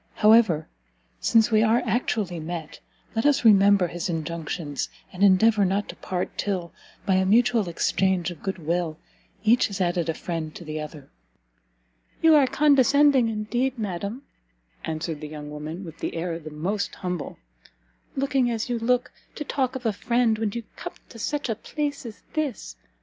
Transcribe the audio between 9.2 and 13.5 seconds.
each has added a friend to the other." "You are condescending,